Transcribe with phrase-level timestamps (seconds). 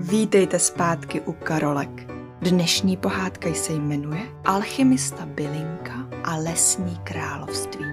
[0.00, 2.06] Vítejte zpátky u Karolek.
[2.40, 7.84] Dnešní pohádka se jmenuje Alchymista Bylinka a lesní království.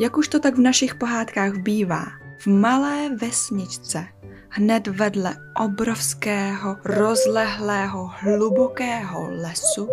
[0.00, 2.04] Jak už to tak v našich pohádkách bývá,
[2.38, 4.06] v malé vesničce
[4.48, 9.88] hned vedle obrovského, rozlehlého, hlubokého lesu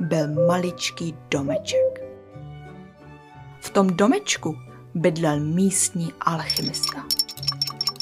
[0.00, 2.04] byl maličký domeček.
[3.60, 4.56] V tom domečku
[4.94, 7.04] bydlel místní alchymista.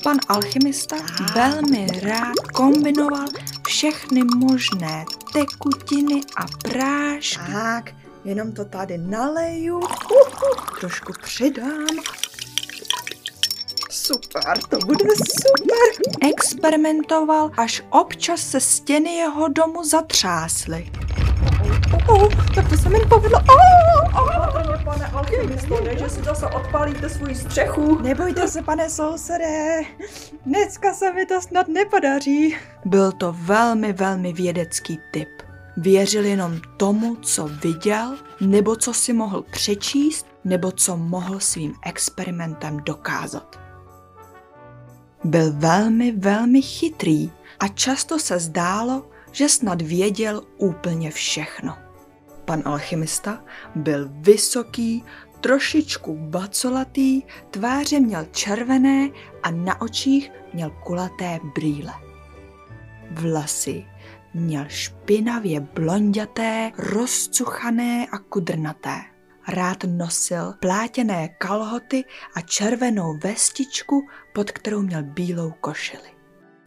[0.03, 0.97] Pan alchymista
[1.35, 3.27] velmi rád kombinoval
[3.69, 7.53] všechny možné tekutiny a prášky.
[7.53, 11.87] Tak, jenom to tady naleju, uh, uh, trošku přidám.
[13.91, 16.13] Super, to bude super.
[16.31, 20.91] Experimentoval, až občas se stěny jeho domu zatřásly.
[22.09, 23.39] Oh, oh, tak to se mi povedlo.
[23.39, 24.40] Oh, oh.
[24.91, 27.99] Pane alchymisto, ne, že si zase odpalíte svůj střechu.
[28.03, 29.83] Nebojte se, pane sousede,
[30.47, 32.57] dneska se mi to snad nepodaří.
[32.85, 35.29] Byl to velmi, velmi vědecký typ.
[35.77, 42.81] Věřil jenom tomu, co viděl, nebo co si mohl přečíst, nebo co mohl svým experimentem
[42.81, 43.61] dokázat.
[45.25, 47.31] Byl velmi, velmi chytrý
[47.61, 51.90] a často se zdálo, že snad věděl úplně všechno.
[52.51, 55.05] Pan alchymista byl vysoký,
[55.41, 59.09] trošičku bacolatý, tváře měl červené
[59.43, 61.93] a na očích měl kulaté brýle.
[63.11, 63.87] Vlasy
[64.35, 68.97] měl špinavě blonděté, rozcuchané a kudrnaté.
[69.49, 76.11] Rád nosil plátěné kalhoty a červenou vestičku, pod kterou měl bílou košili.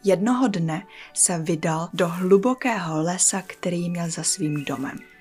[0.04, 5.13] Jednoho dne se vydal do hlubokého lesa, který měl za svým domem.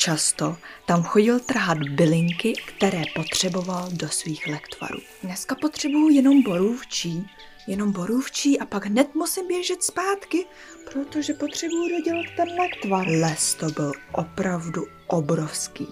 [0.00, 0.56] Často
[0.86, 4.98] tam chodil trhat bylinky, které potřeboval do svých lektvarů.
[5.22, 7.30] Dneska potřebuju jenom borůvčí,
[7.66, 10.46] jenom borůvčí a pak hned musím běžet zpátky,
[10.92, 13.08] protože potřebuju dodělat ten lektvar.
[13.08, 15.86] Les to byl opravdu obrovský.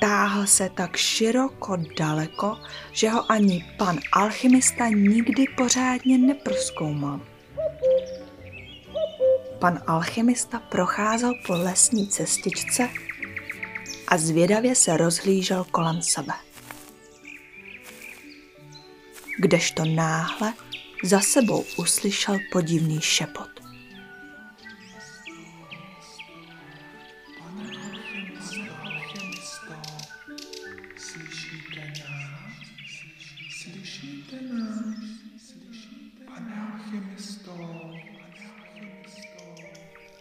[0.00, 2.56] Táhl se tak široko daleko,
[2.92, 7.20] že ho ani pan alchymista nikdy pořádně neproskoumal.
[9.58, 12.88] Pan alchymista procházel po lesní cestičce
[14.08, 16.34] a zvědavě se rozhlížel kolem sebe.
[19.38, 20.54] Kdežto náhle
[21.04, 23.48] za sebou uslyšel podivný šepot.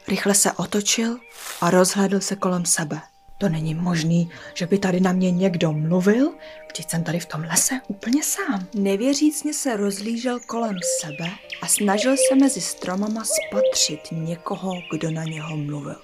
[0.07, 1.17] Rychle se otočil
[1.61, 3.01] a rozhlédl se kolem sebe.
[3.37, 6.33] To není možný, že by tady na mě někdo mluvil,
[6.73, 8.67] když jsem tady v tom lese úplně sám.
[8.73, 11.31] Nevěřícně se rozlížel kolem sebe
[11.61, 16.01] a snažil se mezi stromama spatřit někoho, kdo na něho mluvil.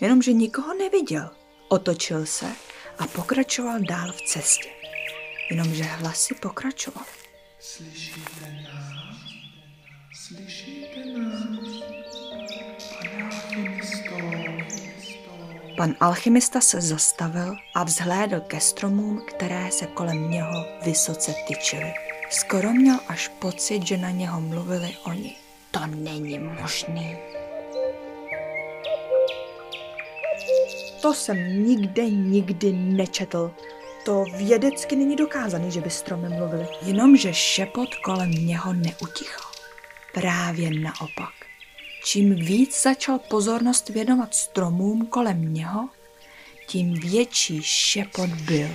[0.00, 1.30] Jenomže nikoho neviděl.
[1.68, 2.46] Otočil se
[2.98, 4.68] a pokračoval dál v cestě.
[5.50, 7.04] Jenomže hlasy pokračoval.
[7.60, 9.16] Slyšíte nás?
[10.14, 11.95] Slyšíte nás?
[15.76, 21.94] Pan alchymista se zastavil a vzhlédl ke stromům, které se kolem něho vysoce tyčily.
[22.30, 25.36] Skoro měl až pocit, že na něho mluvili oni.
[25.70, 27.16] To není možný.
[31.02, 33.54] To jsem nikde nikdy nečetl.
[34.04, 36.66] To vědecky není dokázaný, že by stromy mluvili.
[36.82, 39.50] Jenomže šepot kolem něho neutichl.
[40.14, 41.35] Právě naopak.
[42.06, 45.88] Čím víc začal pozornost věnovat stromům kolem něho,
[46.66, 48.68] tím větší šepot byl.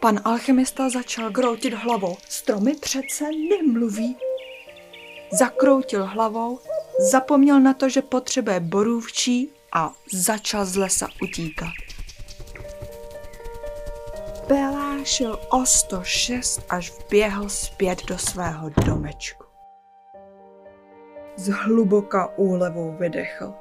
[0.00, 2.16] Pan alchymista začal kroutit hlavou.
[2.28, 4.16] Stromy přece nemluví.
[5.38, 6.60] Zakroutil hlavou,
[7.10, 11.72] zapomněl na to, že potřebuje borůvčí a začal z lesa utíkat.
[14.46, 19.44] Pelášil o 106, až vběhl zpět do svého domečku.
[21.36, 23.54] Z hluboka úlevou vydechl.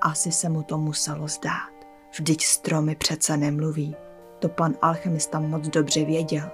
[0.00, 1.72] Asi se mu to muselo zdát.
[2.10, 3.96] Vždyť stromy přece nemluví.
[4.38, 6.50] To pan alchemista moc dobře věděl.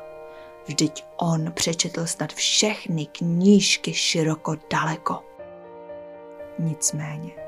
[0.66, 5.24] Vždyť on přečetl snad všechny knížky široko daleko.
[6.58, 7.41] Nicméně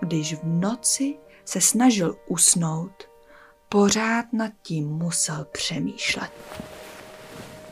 [0.00, 3.08] když v noci se snažil usnout,
[3.68, 6.32] pořád nad tím musel přemýšlet.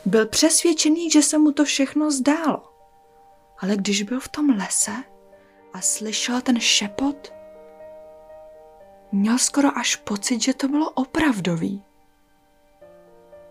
[0.05, 2.63] Byl přesvědčený, že se mu to všechno zdálo.
[3.59, 5.03] Ale když byl v tom lese
[5.73, 7.33] a slyšel ten šepot,
[9.11, 11.83] měl skoro až pocit, že to bylo opravdový.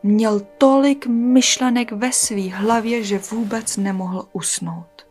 [0.02, 5.06] Měl tolik myšlenek ve své hlavě, že vůbec nemohl usnout.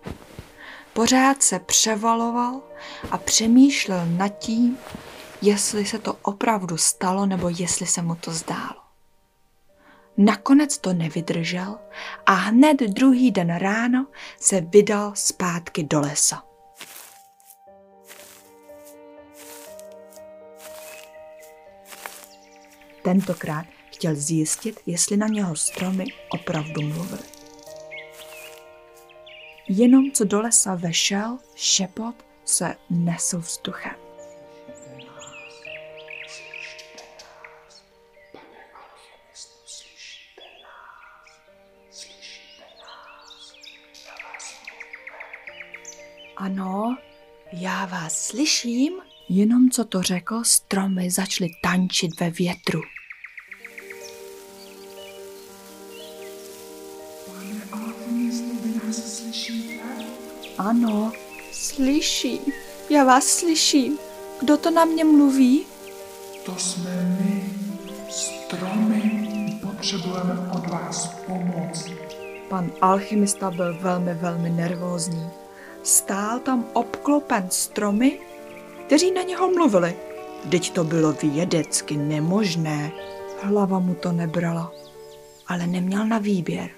[0.95, 2.61] Pořád se převaloval
[3.11, 4.77] a přemýšlel nad tím,
[5.41, 8.81] jestli se to opravdu stalo nebo jestli se mu to zdálo.
[10.17, 11.77] Nakonec to nevydržel
[12.25, 14.07] a hned druhý den ráno
[14.39, 16.43] se vydal zpátky do lesa.
[23.03, 27.34] Tentokrát chtěl zjistit, jestli na něho stromy opravdu mluvily.
[29.67, 32.15] Jenom co do lesa vešel, šepot
[32.45, 33.95] se nesl vzduchem.
[46.37, 46.97] Ano,
[47.53, 48.93] já vás slyším.
[49.29, 52.81] Jenom co to řekl, stromy začaly tančit ve větru.
[60.65, 61.11] Ano,
[61.51, 62.39] slyším.
[62.89, 63.97] Já vás slyším.
[64.39, 65.65] Kdo to na mě mluví?
[66.45, 67.43] To jsme my,
[68.09, 69.59] stromy.
[69.61, 71.85] Potřebujeme od vás pomoc.
[72.49, 75.27] Pan alchymista byl velmi, velmi nervózní.
[75.83, 78.19] Stál tam obklopen stromy,
[78.85, 79.95] kteří na něho mluvili.
[80.51, 82.91] Teď to bylo vědecky nemožné.
[83.41, 84.71] Hlava mu to nebrala,
[85.47, 86.69] ale neměl na výběr.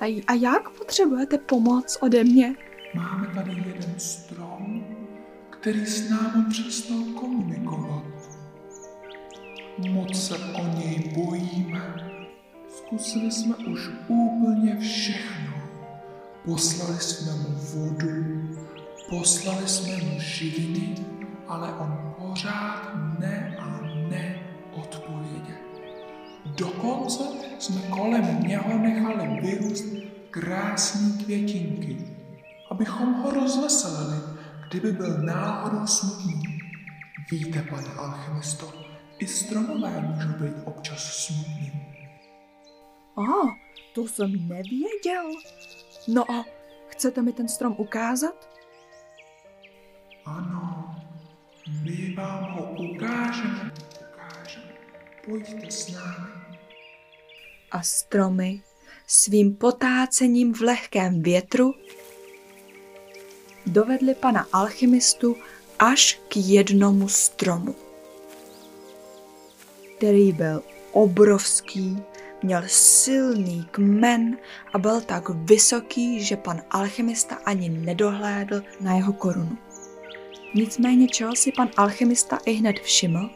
[0.00, 2.54] A, a jak potřebujete pomoc ode mě?
[2.94, 4.84] Máme tady jeden strom,
[5.50, 8.04] který s námi přestal komunikovat.
[9.90, 11.94] Moc se o něj bojíme.
[12.68, 15.52] Zkusili jsme už úplně všechno.
[16.44, 18.48] Poslali jsme mu vodu,
[19.10, 20.94] poslali jsme mu živiny,
[21.48, 23.80] ale on pořád ne a
[24.10, 24.38] ne
[24.72, 25.56] odpověděl.
[26.46, 27.24] Dokonce
[27.58, 29.84] jsme kolem něho nechali vyrůst
[30.30, 32.11] krásné květinky,
[32.82, 34.16] abychom ho rozveselili,
[34.68, 36.42] kdyby byl náhodou smutný.
[37.30, 38.72] Víte, pane alchemisto,
[39.18, 41.72] i stromové můžou být občas smutný.
[43.16, 43.22] A,
[43.94, 45.30] to jsem nevěděl.
[46.08, 46.44] No a
[46.88, 48.48] chcete mi ten strom ukázat?
[50.24, 50.96] Ano,
[51.82, 54.72] my vám ho ukážeme, ukážeme.
[55.24, 56.58] Pojďte s námi.
[57.70, 58.62] A stromy
[59.06, 61.74] svým potácením v lehkém větru
[63.66, 65.36] dovedli pana alchymistu
[65.78, 67.74] až k jednomu stromu,
[69.96, 70.62] který byl
[70.92, 72.02] obrovský,
[72.42, 74.36] měl silný kmen
[74.72, 79.58] a byl tak vysoký, že pan alchymista ani nedohlédl na jeho korunu.
[80.54, 83.30] Nicméně čeho si pan alchymista i hned všiml,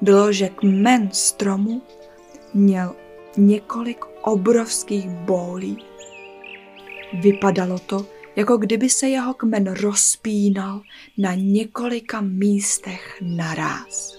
[0.00, 1.82] bylo, že kmen stromu
[2.54, 2.94] měl
[3.36, 5.84] několik obrovských bólí.
[7.20, 10.82] Vypadalo to, jako kdyby se jeho kmen rozpínal
[11.18, 14.14] na několika místech naráz.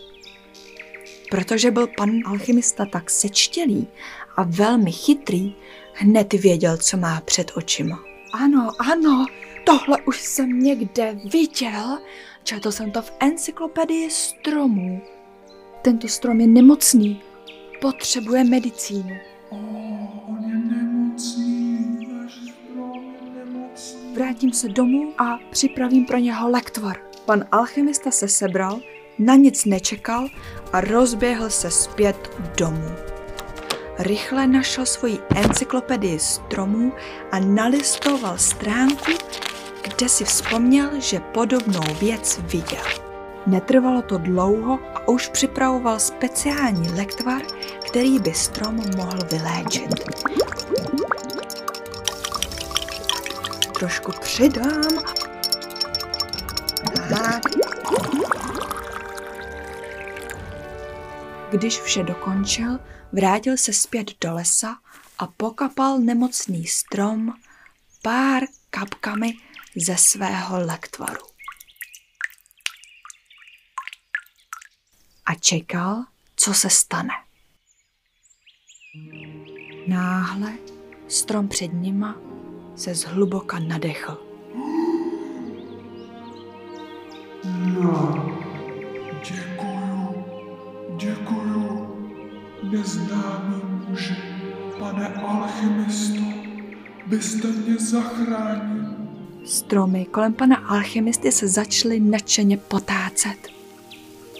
[1.29, 3.87] Protože byl pan alchymista tak sečtělý
[4.35, 5.55] a velmi chytrý,
[5.93, 8.03] hned věděl, co má před očima.
[8.33, 9.25] Ano, ano,
[9.65, 11.99] tohle už jsem někde viděl.
[12.43, 15.01] Četl jsem to v encyklopedii stromů.
[15.81, 17.21] Tento strom je nemocný.
[17.81, 19.15] Potřebuje medicínu.
[19.49, 19.84] O,
[24.15, 26.97] Vrátím se domů a připravím pro něho lektvar.
[27.25, 28.79] Pan alchymista se sebral,
[29.19, 30.27] na nic nečekal
[30.73, 32.91] a rozběhl se zpět domů.
[33.99, 36.93] Rychle našel svoji encyklopedii stromů
[37.31, 39.11] a nalistoval stránku,
[39.81, 42.85] kde si vzpomněl, že podobnou věc viděl.
[43.47, 47.41] Netrvalo to dlouho a už připravoval speciální lektvar,
[47.87, 49.89] který by strom mohl vyléčit.
[53.79, 55.03] Trošku přidám.
[57.09, 57.41] Tak.
[61.51, 62.79] Když vše dokončil,
[63.11, 64.77] vrátil se zpět do lesa
[65.19, 67.33] a pokapal nemocný strom
[68.01, 69.33] pár kapkami
[69.75, 71.25] ze svého lektvaru.
[75.25, 76.05] A čekal,
[76.35, 77.13] co se stane.
[79.87, 80.53] Náhle
[81.07, 82.34] strom před nima
[82.75, 84.17] se zhluboka nadechl.
[87.43, 88.13] Já
[89.29, 90.25] děkuju,
[90.97, 91.87] děkuju,
[92.71, 94.15] neznámý muži,
[94.79, 96.21] pane alchymisto,
[97.07, 98.85] byste mě zachránil.
[99.45, 103.37] Stromy kolem pana alchymisty se začaly nadšeně potácet.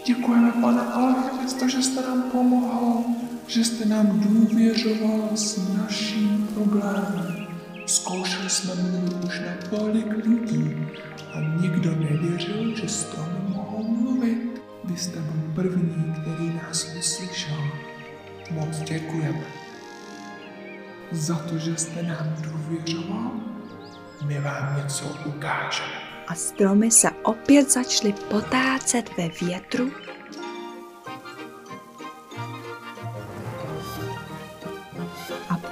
[0.07, 3.03] Děkujeme, pane alchemisto, že jste nám pomohl,
[3.47, 7.44] že jste nám důvěřoval s naším problémem.
[7.85, 10.87] Zkoušeli jsme mluvit už na tolik lidí
[11.33, 14.61] a nikdo nevěřil, že stromy mohou mluvit.
[14.83, 17.57] Vy jste byl první, který nás uslyšel.
[18.51, 19.43] Moc děkujeme.
[21.11, 23.31] Za to, že jste nám důvěřoval,
[24.25, 26.05] my vám něco ukážeme.
[26.27, 29.91] A stromy se opět začaly potácet ve větru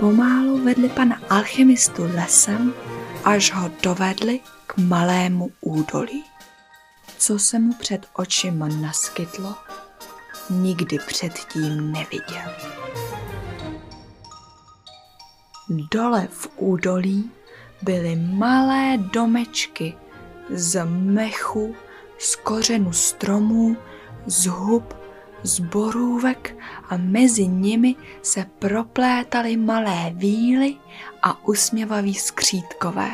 [0.04, 2.74] pomálu vedli pana alchemistu lesem,
[3.24, 6.24] až ho dovedli k malému údolí.
[7.18, 9.56] Co se mu před očima naskytlo,
[10.50, 12.52] nikdy předtím neviděl.
[15.70, 17.32] Dole v údolí
[17.82, 19.96] byly malé domečky
[20.50, 21.76] z mechu,
[22.20, 23.78] z kořenu stromů,
[24.26, 25.03] z hub,
[25.44, 26.56] z borůvek
[26.90, 30.76] a mezi nimi se proplétaly malé víly
[31.22, 33.12] a usměvaví skřítkové.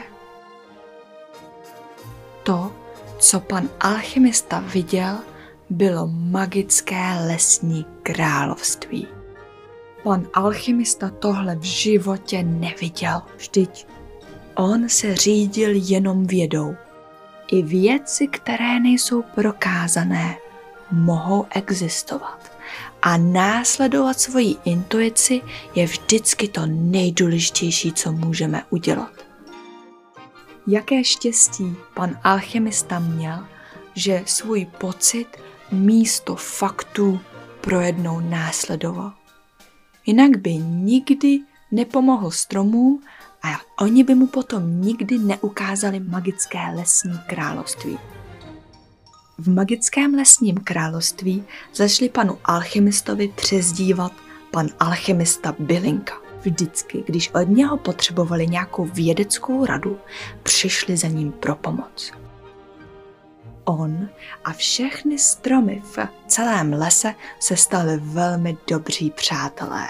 [2.43, 2.71] To,
[3.19, 5.17] co pan alchymista viděl,
[5.69, 9.07] bylo magické lesní království.
[10.03, 13.21] Pan alchymista tohle v životě neviděl.
[13.37, 13.87] Vždyť
[14.55, 16.75] on se řídil jenom vědou.
[17.51, 20.37] I věci, které nejsou prokázané,
[20.91, 22.51] mohou existovat.
[23.01, 25.41] A následovat svoji intuici
[25.75, 29.11] je vždycky to nejdůležitější, co můžeme udělat.
[30.67, 33.45] Jaké štěstí pan alchymista měl,
[33.95, 35.27] že svůj pocit
[35.71, 37.19] místo faktů
[37.61, 39.13] projednou následoval.
[40.05, 41.39] Jinak by nikdy
[41.71, 43.03] nepomohl stromům
[43.43, 47.99] a oni by mu potom nikdy neukázali magické lesní království.
[49.41, 51.43] V magickém lesním království
[51.73, 54.11] začali panu alchymistovi přezdívat
[54.51, 56.13] pan alchymista Bilinka.
[56.41, 59.97] Vždycky, když od něho potřebovali nějakou vědeckou radu,
[60.43, 62.11] přišli za ním pro pomoc.
[63.65, 64.09] On
[64.43, 69.87] a všechny stromy v celém lese se stali velmi dobří přátelé.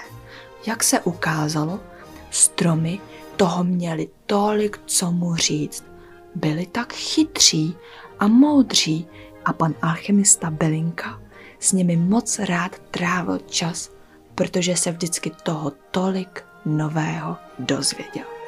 [0.68, 1.79] Jak se ukázalo,
[2.32, 3.00] stromy
[3.36, 5.84] toho měli tolik, co mu říct.
[6.36, 7.75] Byli tak chytří
[8.20, 9.08] a moudří
[9.50, 11.22] a pan alchymista Belinka
[11.60, 13.89] s nimi moc rád trávil čas,
[14.36, 18.38] protože se vždycky toho tolik nového dozvěděl.